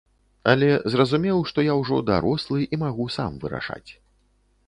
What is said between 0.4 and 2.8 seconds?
Але зразумеў, што я ўжо дарослы і